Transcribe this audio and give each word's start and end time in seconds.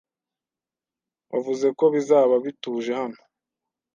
Wavuze 1.31 1.67
ko 1.77 1.85
bizaba 1.93 2.33
bituje 2.45 2.91
hano. 3.01 3.19